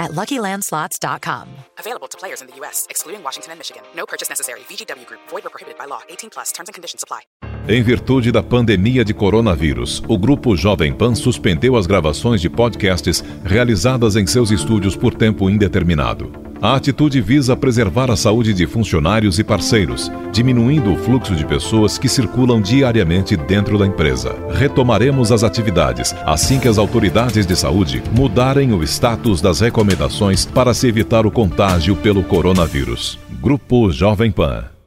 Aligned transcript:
at 0.00 0.12
LuckyLandSlots.com. 0.12 1.46
Available 1.78 2.08
to 2.08 2.18
players 2.18 2.40
in 2.40 2.48
the 2.48 2.56
U.S., 2.60 2.86
excluding 2.90 3.22
Washington 3.22 3.52
and 3.52 3.58
Michigan. 3.58 3.82
No 3.94 4.06
purchase 4.06 4.28
necessary. 4.28 4.60
VGW 4.60 5.06
Group. 5.06 5.20
Void 5.28 5.46
or 5.46 5.50
prohibited 5.50 5.78
by 5.78 5.84
law. 5.86 6.00
18 6.08 6.30
plus. 6.30 6.50
Terms 6.50 6.68
and 6.68 6.74
conditions 6.74 7.04
apply. 7.04 7.20
Em 7.68 7.82
virtude 7.82 8.32
da 8.32 8.42
pandemia 8.42 9.04
de 9.04 9.14
coronavírus, 9.14 10.02
o 10.08 10.18
grupo 10.18 10.56
Jovem 10.56 10.92
Pan 10.92 11.14
suspendeu 11.14 11.76
as 11.76 11.86
gravações 11.86 12.40
de 12.40 12.48
podcasts 12.48 13.22
realizadas 13.44 14.16
em 14.16 14.26
seus 14.26 14.50
estúdios 14.50 14.96
por 14.96 15.14
tempo 15.14 15.48
indeterminado. 15.48 16.49
A 16.62 16.76
atitude 16.76 17.22
visa 17.22 17.56
preservar 17.56 18.10
a 18.10 18.16
saúde 18.16 18.52
de 18.52 18.66
funcionários 18.66 19.38
e 19.38 19.44
parceiros, 19.44 20.12
diminuindo 20.30 20.92
o 20.92 20.96
fluxo 20.96 21.34
de 21.34 21.46
pessoas 21.46 21.96
que 21.96 22.06
circulam 22.06 22.60
diariamente 22.60 23.34
dentro 23.34 23.78
da 23.78 23.86
empresa. 23.86 24.36
Retomaremos 24.52 25.32
as 25.32 25.42
atividades 25.42 26.14
assim 26.26 26.60
que 26.60 26.68
as 26.68 26.76
autoridades 26.76 27.46
de 27.46 27.56
saúde 27.56 28.02
mudarem 28.12 28.74
o 28.74 28.82
status 28.82 29.40
das 29.40 29.60
recomendações 29.60 30.44
para 30.44 30.74
se 30.74 30.86
evitar 30.86 31.24
o 31.24 31.30
contágio 31.30 31.96
pelo 31.96 32.22
coronavírus. 32.22 33.18
Grupo 33.40 33.90
Jovem 33.90 34.30
Pan. 34.30 34.79